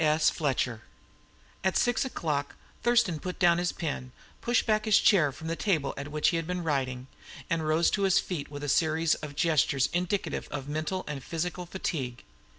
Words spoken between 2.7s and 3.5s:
Thurston put